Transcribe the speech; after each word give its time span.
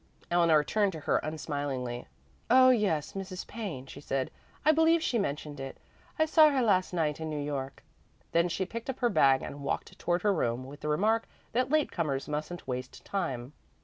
Eleanor 0.31 0.63
turned 0.63 0.91
to 0.93 1.01
her 1.01 1.17
unsmilingly. 1.19 2.07
"Oh 2.49 2.71
yes, 2.71 3.13
Mrs. 3.13 3.45
Payne," 3.45 3.85
she 3.85 4.01
said. 4.01 4.31
"I 4.65 4.71
believe 4.71 5.03
she 5.03 5.19
mentioned 5.19 5.59
it. 5.59 5.77
I 6.17 6.25
saw 6.25 6.49
her 6.49 6.63
last 6.63 6.91
night 6.91 7.19
in 7.19 7.29
New 7.29 7.37
York." 7.39 7.83
Then 8.31 8.49
she 8.49 8.65
picked 8.65 8.89
up 8.89 8.97
her 9.01 9.09
bag 9.09 9.43
and 9.43 9.61
walked 9.61 9.99
toward 9.99 10.23
her 10.23 10.33
room 10.33 10.63
with 10.65 10.79
the 10.79 10.89
remark 10.89 11.27
that 11.51 11.69
late 11.69 11.91
comers 11.91 12.27
mustn't 12.27 12.67
waste 12.67 13.05
time. 13.05 13.53